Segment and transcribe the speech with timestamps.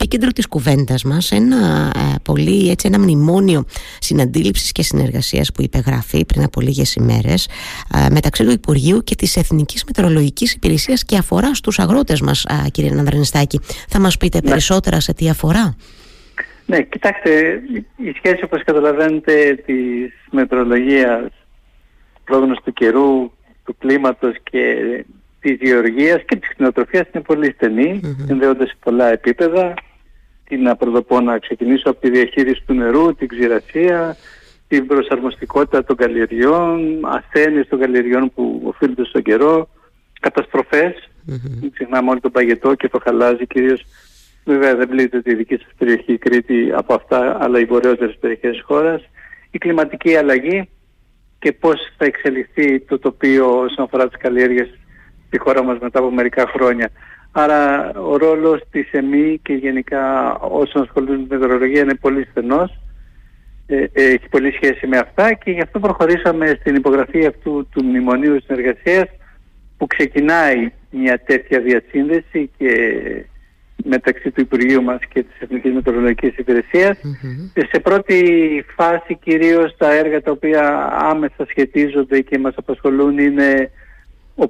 [0.00, 3.64] επίκεντρο της κουβέντας μας ένα, ε, πολύ, έτσι, ένα μνημόνιο
[3.98, 7.48] συναντήληψης και συνεργασίας που υπεγραφεί πριν από λίγες ημέρες
[7.94, 12.90] ε, μεταξύ του Υπουργείου και της Εθνικής Μετεωρολογικής Υπηρεσίας και αφορά στους αγρότες μας κύριε
[12.90, 13.60] Νανδρανιστάκη.
[13.88, 14.48] Θα μας πείτε ναι.
[14.48, 15.76] περισσότερα σε τι αφορά;
[16.66, 17.62] Ναι, κοιτάξτε,
[17.96, 21.26] η σχέση όπως καταλαβαίνετε της μετρολογίας,
[22.24, 23.30] πρόγνωση του καιρού,
[23.64, 24.76] του κλίματος και
[25.40, 28.24] της γεωργίας και της κτηνοτροφίας είναι πολύ στενή, mm-hmm.
[28.26, 29.74] συνδέονται σε πολλά επίπεδα.
[30.48, 34.16] Τι να προδοπώ να ξεκινήσω από τη διαχείριση του νερού, την ξηρασία,
[34.68, 39.68] την προσαρμοστικότητα των καλλιεργιών, ασθένειες των καλλιεργιών που οφείλονται στον καιρό,
[40.20, 41.68] καταστροφές, mm-hmm.
[41.72, 43.84] ξεχνάμε όλο τον παγετό και το χαλάζι κυρίως
[44.48, 48.50] Βέβαια δεν πλήττεται τη δική σας περιοχή η Κρήτη από αυτά, αλλά οι βορειότερες περιοχές
[48.50, 49.02] της χώρας.
[49.50, 50.68] Η κλιματική αλλαγή
[51.38, 54.68] και πώς θα εξελιχθεί το τοπίο όσον αφορά τις καλλιέργειες
[55.26, 56.90] στη χώρα μας μετά από μερικά χρόνια.
[57.32, 62.80] Άρα ο ρόλος της ΕΜΗ και γενικά όσων ασχολούνται με την μετεωρολογία είναι πολύ στενός.
[63.66, 68.42] Ε, έχει πολύ σχέση με αυτά και γι' αυτό προχωρήσαμε στην υπογραφή αυτού του Μνημονίου
[68.42, 69.08] Συνεργασίας
[69.76, 72.70] που ξεκινάει μια τέτοια διασύνδεση και
[73.84, 76.34] μεταξύ του Υπουργείου μας και της Εθνικής Μετεωρολογικής
[77.70, 83.70] Σε πρώτη φάση κυρίως τα έργα τα οποία άμεσα σχετίζονται και μας απασχολούν είναι
[84.34, 84.48] ο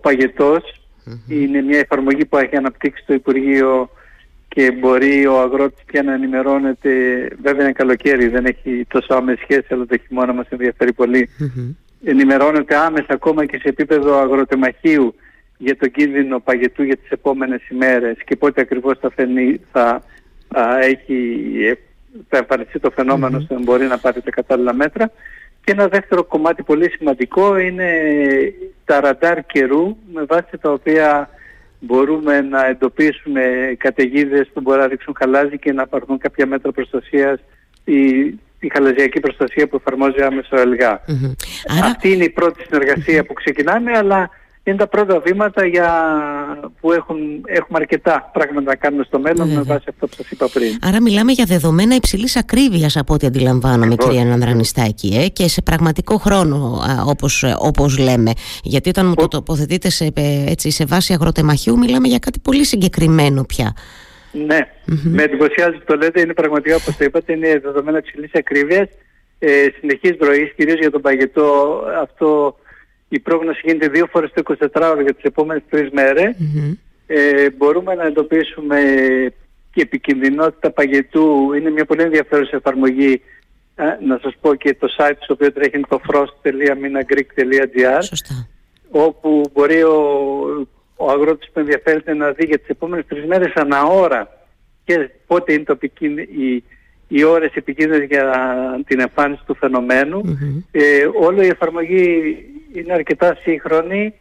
[1.08, 3.90] παγετος Είναι μια εφαρμογή που έχει αναπτύξει το Υπουργείο
[4.48, 6.90] και μπορεί ο αγρότης πια να ενημερώνεται,
[7.42, 10.92] βέβαια είναι καλοκαίρι, δεν έχει τόσο άμεση σχέση, αλλά το χειμώνα μας ενδιαφέρει
[12.04, 15.14] Ενημερώνεται άμεσα ακόμα και σε επίπεδο αγροτεμαχίου
[15.56, 20.02] για τον κίνδυνο παγετού για τις επόμενες ημέρες και πότε ακριβώς θα, φαινεί, θα,
[20.48, 21.50] θα έχει
[22.28, 23.40] θα εμφανιστεί το φαινόμενο mm-hmm.
[23.40, 25.10] ώστε να μπορεί να πάρει τα κατάλληλα μέτρα.
[25.64, 27.90] Και ένα δεύτερο κομμάτι πολύ σημαντικό είναι
[28.84, 31.30] τα ραντάρ καιρού με βάση τα οποία
[31.80, 37.40] μπορούμε να εντοπίσουμε καταιγίδες που μπορεί να ρίξουν χαλάζι και να πάρθουν κάποια μέτρα προστασίας
[37.84, 38.26] ή
[38.60, 41.00] η χαλαζιακή προστασία που εφαρμόζει άμεσο ελγά.
[41.84, 44.30] Αυτή είναι η πρώτη συνεργασία που ξεκινάμε, αλλά
[44.62, 45.92] είναι τα πρώτα βήματα για...
[46.80, 47.16] που έχουν...
[47.46, 50.78] έχουμε αρκετά πράγματα να κάνουμε στο μέλλον με βάση αυτό που σας είπα πριν.
[50.82, 56.16] Άρα μιλάμε για δεδομένα υψηλής ακρίβειας από ό,τι αντιλαμβάνομαι κυρία Νανδρανιστάκη ε, και σε πραγματικό
[56.16, 58.32] χρόνο όπως, όπως λέμε.
[58.62, 60.12] Γιατί όταν μου το τοποθετείτε σε,
[60.46, 63.74] έτσι, σε βάση αγροτεμαχίου μιλάμε για κάτι πολύ συγκεκριμένο πια.
[64.32, 65.00] Ναι, mm-hmm.
[65.04, 68.88] με εντυπωσιάζει που το λέτε, είναι πραγματικά όπως το είπατε, είναι δεδομένα υψηλής ακρίβειας,
[69.38, 72.56] ε, συνεχής ροής, κυρίως για τον παγετό αυτό
[73.08, 74.42] η πρόγνωση γίνεται δύο φορές το
[74.72, 75.90] 24 ώρο για τις επόμενες τρεις
[77.06, 78.80] Ε, μπορούμε να εντοπίσουμε
[79.72, 81.52] και επικινδυνότητα παγετού.
[81.52, 83.20] Είναι μια πολύ ενδιαφέρουσα εφαρμογή.
[83.74, 88.02] Ε, να σας πω και το site στο οποίο τρέχει είναι το frost.minagreek.gr
[88.90, 89.96] όπου μπορεί ο,
[90.96, 94.46] ο αγρότης που ενδιαφέρεται να δει για τις επόμενες τρεις μέρες ανά ώρα
[94.84, 96.64] και πότε είναι το οι,
[97.08, 98.34] οι ώρες επικίνδυνες για
[98.86, 100.20] την εμφάνιση του φαινομένου.
[100.70, 102.36] Ε, όλο η εφαρμογή
[102.74, 104.14] είναι αρκετά σύγχρονη.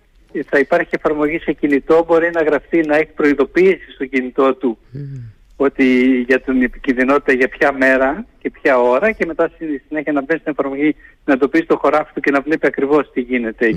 [0.45, 4.77] Θα υπάρχει εφαρμογή σε κινητό, μπορεί να γραφτεί, να έχει προειδοποίηση στο κινητό του
[5.57, 5.85] ότι
[6.27, 10.37] για την επικίνδυνοτητα για ποια μέρα και ποια ώρα και μετά στη συνέχεια να μπει
[10.37, 13.67] στην εφαρμογή να εντοπίσει το χωράφι του και να βλέπει ακριβώς τι γίνεται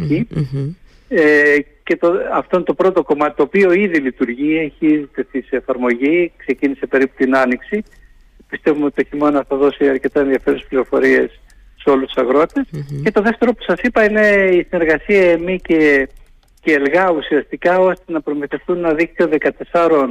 [1.13, 5.57] Ε, και το, αυτό είναι το πρώτο κομμάτι το οποίο ήδη λειτουργεί, έχει τεθεί σε
[5.57, 7.83] εφαρμογή, ξεκίνησε περίπου την Άνοιξη.
[8.49, 11.41] Πιστεύουμε ότι το χειμώνα θα δώσει αρκετά ενδιαφέρουσες πληροφορίες
[11.83, 12.65] σε όλους τους αγροτες
[13.03, 16.09] Και το δεύτερο που σας είπα είναι η συνεργασία ΕΜΗ και,
[16.61, 19.29] και ΕΛΓΑ ουσιαστικά ώστε να προμηθευτούν ένα δίκτυο
[19.73, 20.11] 14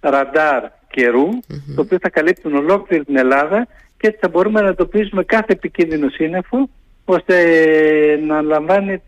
[0.00, 1.28] ραντάρ καιρου
[1.74, 3.66] το οποίο θα καλύπτουν ολόκληρη την Ελλάδα
[3.96, 6.68] και έτσι θα μπορούμε να εντοπίσουμε κάθε επικίνδυνο σύννεφο
[7.04, 7.36] ώστε
[8.26, 9.02] να λαμβάνει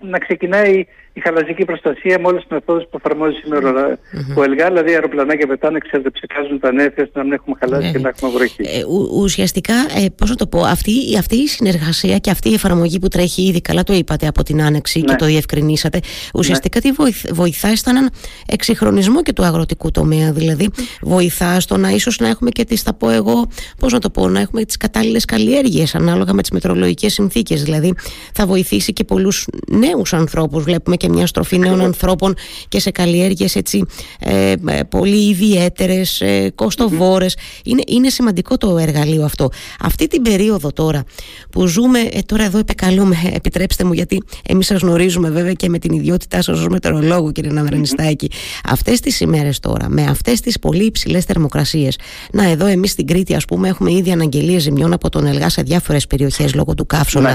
[0.00, 0.84] να ξεκινάει
[1.16, 3.98] η χαλαζική προστασία με όλες τις μεθόδους που εφαρμόζει σήμερα
[4.36, 8.08] ο ΕΛΓΑ, δηλαδή αεροπλανάκια πετάνε, ξέρετε, ψεκάζουν τα νέφια να μην έχουμε χαλάσει και να
[8.08, 8.62] έχουμε βροχή.
[8.62, 8.82] Ε,
[9.12, 13.08] ουσιαστικά, ε, πώς να το πω, αυτή, αυτή η συνεργασία και αυτή η εφαρμογή που
[13.08, 15.16] τρέχει ήδη, καλά το είπατε από την άνοιξη και ναι.
[15.16, 16.00] το διευκρινίσατε,
[16.34, 16.90] ουσιαστικά τι
[17.32, 18.10] βοηθάει στον έναν
[18.46, 20.32] εξυγχρονισμό και του αγροτικού τομέα.
[20.32, 20.70] Δηλαδή,
[21.02, 23.48] βοηθά στο να ίσως να έχουμε και τις, θα πω εγώ,
[23.78, 27.62] πώς να το πω, να έχουμε τις κατάλληλες καλλιέργειες ανάλογα με τις μετρολογικές συνθήκες.
[27.62, 27.94] Δηλαδή,
[28.32, 30.62] θα βοηθήσει και πολλούς νέους ανθρώπους.
[30.62, 32.34] Βλέπουμε και μια στροφή νέων ανθρώπων
[32.68, 33.84] και σε καλλιέργειες έτσι
[34.20, 37.36] ε, ε πολύ ιδιαίτερες, ε, κοστοβόρες.
[37.64, 39.48] Είναι, είναι σημαντικό το εργαλείο αυτό.
[39.80, 41.04] Αυτή την περίοδο τώρα
[41.50, 45.78] που ζούμε, ε, τώρα εδώ επεκαλούμε, επιτρέψτε μου γιατί εμείς σας γνωρίζουμε βέβαια και με
[45.78, 48.30] την ιδιότητά σας ως μετεωρολόγου κύριε Ναυρανιστάκη.
[48.64, 51.98] Αυτές τις ημέρες τώρα, με αυτές τις πολύ υψηλές θερμοκρασίες,
[52.32, 55.62] να εδώ εμείς στην Κρήτη ας πούμε έχουμε ήδη αναγγελίες ζημιών από τον Ελγά σε
[55.62, 57.28] διάφορες περιοχές λόγω του καύσωνα.
[57.28, 57.34] Ναι.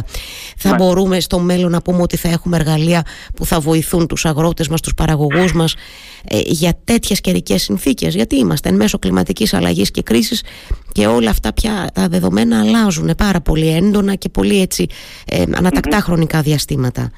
[0.57, 0.75] Θα ναι.
[0.75, 4.81] μπορούμε στο μέλλον να πούμε ότι θα έχουμε εργαλεία που θα βοηθούν τους αγρότες μας,
[4.81, 5.75] τους παραγωγούς μας
[6.30, 10.44] ε, για τέτοιες καιρικές συνθήκες γιατί είμαστε εν μέσω κλιματικής αλλαγής και κρίσης
[10.92, 14.88] και όλα αυτά πια τα δεδομένα αλλάζουν πάρα πολύ έντονα και πολύ έτσι
[15.31, 17.12] ε, ανατακτά χρονικά διαστήματα.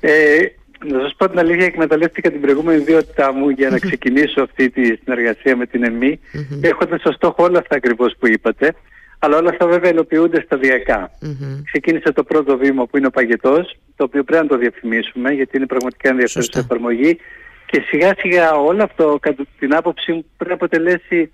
[0.00, 0.38] Ε,
[0.84, 4.96] να σας πω την αλήθεια, εκμεταλλεύτηκα την προηγούμενη ιδιότητά μου για να ξεκινήσω αυτή τη
[5.04, 6.58] συνεργασία με την ΕΜΗ, mm-hmm.
[6.60, 8.74] έχοντας στο στόχο όλα αυτά ακριβώς που είπατε.
[9.18, 11.10] Αλλά όλα αυτά βέβαια υλοποιούνται σταδιακά.
[11.22, 11.62] Mm-hmm.
[11.64, 15.56] Ξεκίνησε το πρώτο βήμα που είναι ο παγετός, το οποίο πρέπει να το διαφημίσουμε γιατί
[15.56, 17.18] είναι πραγματικά ενδιαφέρουσα εφαρμογή
[17.66, 21.32] και σιγά σιγά όλο αυτό κατά την άποψή μου πρέπει να αποτελέσει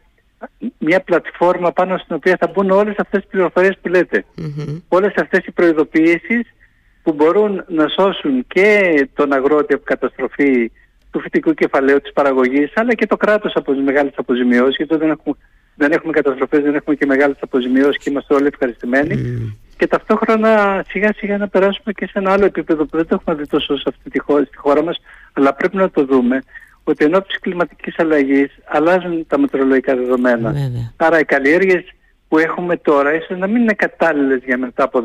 [0.79, 4.25] μια πλατφόρμα πάνω στην οποία θα μπουν όλες αυτές τις πληροφορίες που λέτε.
[4.38, 4.82] Mm-hmm.
[4.88, 6.55] Όλες αυτές οι προειδοποιήσεις
[7.02, 10.73] που μπορούν να σώσουν και τον αγρότη από καταστροφή
[11.11, 15.11] του φυτικού κεφαλαίου της παραγωγής αλλά και το κράτος από τις μεγάλες αποζημιώσεις γιατί δεν
[15.11, 15.37] έχουμε,
[15.74, 19.56] δεν έχουμε καταστροφές, δεν έχουμε και μεγάλες αποζημιώσεις και είμαστε όλοι ευχαριστημένοι mm.
[19.76, 23.36] και ταυτόχρονα σιγά σιγά να περάσουμε και σε ένα άλλο επίπεδο που δεν το έχουμε
[23.36, 25.00] δει τόσο σε αυτή τη χώρα, στη χώρα μας
[25.32, 26.42] αλλά πρέπει να το δούμε
[26.84, 30.54] ότι ενώ της κλιματικής αλλαγής αλλάζουν τα μετρολογικά δεδομένα.
[30.96, 31.84] Άρα οι καλλιέργειες
[32.28, 35.04] που έχουμε τώρα ίσως να μην είναι κατάλληλες για μετά από 10-20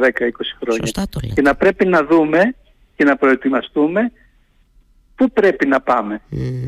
[0.60, 0.86] χρόνια.
[0.86, 2.56] Σωστά το και να πρέπει να δούμε
[2.96, 4.12] και να προετοιμαστούμε
[5.16, 6.22] πού πρέπει να πάμε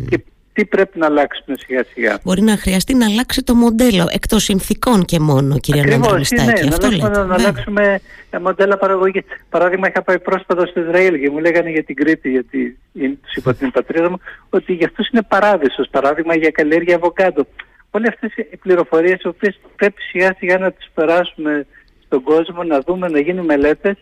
[0.09, 0.23] και
[0.59, 2.19] τι πρέπει να αλλάξουμε σιγά σιγά.
[2.23, 6.89] Μπορεί να χρειαστεί να αλλάξει το μοντέλο εκτός συνθήκων και μόνο κυρία Ακριβώς, ναι, Αυτό
[6.89, 7.99] να, να, να αλλάξουμε
[8.41, 9.23] μοντέλα παραγωγής.
[9.49, 13.53] Παράδειγμα είχα πάει πρόσφατα στο Ισραήλ και μου λέγανε για την Κρήτη, γιατί τους είπα
[13.55, 14.19] την πατρίδα μου,
[14.49, 15.87] ότι για αυτούς είναι παράδεισος.
[15.91, 17.47] Παράδειγμα για καλλιέργεια αβοκάντο
[17.91, 21.65] όλες αυτές οι πληροφορίες οι οποίες πρέπει σιγά σιγά να τις περάσουμε
[22.05, 23.97] στον κόσμο, να δούμε, να γίνουν μελέτες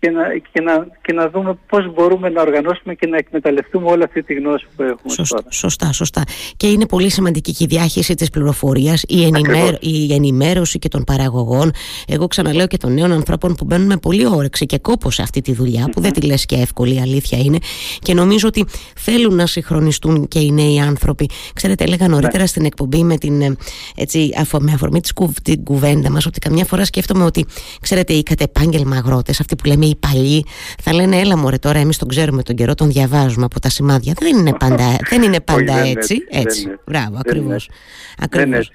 [0.00, 0.22] και να,
[0.52, 4.34] και, να, και να δούμε πώς μπορούμε να οργανώσουμε και να εκμεταλλευτούμε όλη αυτή τη
[4.34, 5.50] γνώση που έχουμε σωστά, τώρα.
[5.50, 6.22] Σωστά, σωστά.
[6.56, 11.04] Και είναι πολύ σημαντική και η διάχυση της πληροφορίας, η, ενημέρω, η ενημέρωση και των
[11.04, 11.70] παραγωγών.
[12.08, 15.40] Εγώ ξαναλέω και των νέων ανθρώπων που μπαίνουν με πολύ όρεξη και κόπο σε αυτή
[15.40, 17.58] τη δουλειά, που δεν τη λες και εύκολη, η αλήθεια είναι.
[17.98, 18.64] Και νομίζω ότι
[18.96, 21.28] θέλουν να συγχρονιστούν και οι νέοι άνθρωποι.
[21.54, 22.46] Ξέρετε, έλεγα νωρίτερα ναι.
[22.46, 23.56] στην εκπομπή με, την, ε,
[23.96, 24.30] έτσι,
[24.60, 25.00] με αφορμή
[25.42, 27.46] την κουβέντα μας, ότι καμιά φορά σκέφτομαι ότι,
[27.80, 30.44] ξέρετε, οι κατεπάγγελμα αγρότες, αυτοί που λέμε οι παλιοί
[30.82, 34.14] θα λένε έλα μωρέ τώρα εμείς τον ξέρουμε τον καιρό τον διαβάζουμε από τα σημάδια
[34.20, 36.78] δεν είναι πάντα, δεν είναι πάντα έτσι, έτσι.
[36.86, 37.70] μπράβο ακριβώς,
[38.18, 38.72] ακριβώς.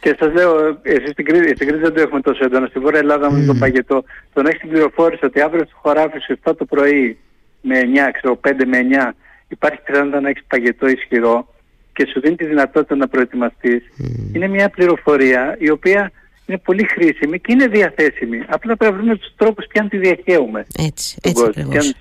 [0.00, 2.66] Και σας λέω, εσείς στην Κρήτη, στην Κρήτη δεν το έχουμε τόσο έντονα.
[2.66, 3.46] Στην Βόρεια Ελλάδα με mm.
[3.46, 4.04] το παγετό.
[4.32, 7.18] Τον έχει την πληροφόρηση ότι αύριο στο χωράφι σου 7 το πρωί
[7.60, 8.78] με 9, ξέρω 5 με
[9.08, 9.10] 9,
[9.48, 11.54] υπάρχει πιθανότητα να έχεις παγετό ισχυρό
[11.92, 13.82] και σου δίνει τη δυνατότητα να προετοιμαστείς.
[13.98, 14.34] Mm.
[14.34, 16.10] Είναι μια πληροφορία η οποία
[16.50, 18.38] είναι πολύ χρήσιμη και είναι διαθέσιμη.
[18.48, 20.66] Απλά πρέπει να βρούμε τους τρόπους πια να τη διαχέουμε.
[20.78, 21.92] Έτσι, έτσι ακριβώς.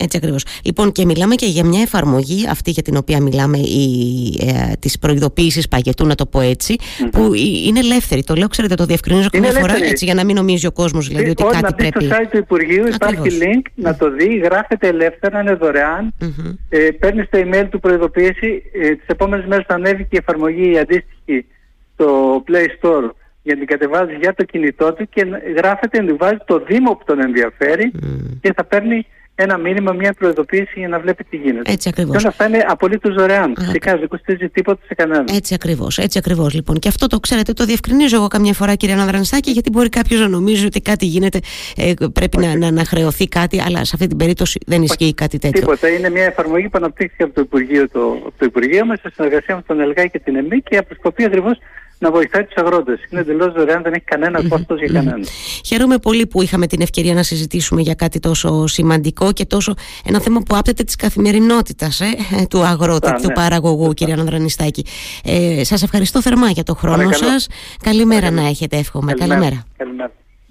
[0.00, 0.44] Έτσι ακριβώς.
[0.64, 5.68] Λοιπόν, και μιλάμε και για μια εφαρμογή, αυτή για την οποία μιλάμε, ε, τη προειδοποίηση
[5.68, 6.76] παγετού, να το πω ετσι
[7.10, 7.34] που
[7.66, 8.22] είναι ελεύθερη.
[8.24, 11.30] Το λέω, ξέρετε, το διευκρινίζω καμιά φορά έτσι, για να μην νομίζει ο κόσμος δηλαδή,
[11.30, 12.04] ότι κάτι να πρέπει.
[12.04, 16.14] Στο site του Υπουργείου υπάρχει link να το δει, γράφεται ελεύθερα, είναι δωρεάν.
[16.20, 16.54] Mm-hmm.
[16.68, 18.62] Ε, Παίρνει το email του προειδοποίηση.
[18.72, 21.46] Ε, Τις επόμενες μέρες θα ανέβει και η εφαρμογή αντίστοιχη
[21.94, 23.10] στο Play Store
[23.46, 25.26] για να την κατεβάζει για το κινητό του και
[25.56, 27.92] γράφεται, βάζει το Δήμο που τον ενδιαφέρει
[28.40, 29.06] και θα παίρνει
[29.38, 31.72] ένα μήνυμα, μια προειδοποίηση για να βλέπει τι γίνεται.
[31.72, 32.12] Έτσι ακριβώς.
[32.12, 33.54] Και όλα αυτά είναι απολύτως δωρεάν.
[33.58, 35.24] Φυσικά δεν κοστίζει τίποτα σε κανέναν.
[35.32, 35.98] Έτσι ακριβώς.
[35.98, 36.78] Έτσι ακριβώς, λοιπόν.
[36.78, 40.28] Και αυτό το ξέρετε, το διευκρινίζω εγώ καμιά φορά, κύριε Αναδρανιστάκη, γιατί μπορεί κάποιος να
[40.28, 41.40] νομίζει ότι κάτι γίνεται,
[41.76, 45.38] ε, πρέπει να, να, να, χρεωθεί κάτι, αλλά σε αυτή την περίπτωση δεν ισχύει κάτι
[45.38, 45.60] τέτοιο.
[45.60, 45.88] Τίποτα.
[45.88, 49.54] Είναι μια εφαρμογή που αναπτύχθηκε από το Υπουργείο, το, από το Υπουργείο μας σε συνεργασία
[49.54, 51.58] με τον ΕΛΓΑ και την ΕΜΗ και αποσκοπεί ακριβώς
[51.98, 53.00] να βοηθάει τους αγρότες.
[53.10, 55.24] Είναι εντελώς δωρεάν, δεν έχει κανένα κόστος για κανέναν.
[55.66, 59.74] Χαίρομαι πολύ που είχαμε την ευκαιρία να συζητήσουμε για κάτι τόσο σημαντικό και τόσο
[60.04, 62.06] ένα θέμα που άπτεται της καθημερινότητας ε,
[62.50, 63.34] του αγρότη, του ναι.
[63.34, 64.84] παραγωγού, κύριε Ανδρανιστάκη.
[65.24, 67.46] Ε, σας ευχαριστώ θερμά για το χρόνο σας.
[67.82, 69.12] Καλημέρα να έχετε, εύχομαι.
[69.12, 69.64] Καλημέρα.
[69.76, 70.12] Καλημέρα.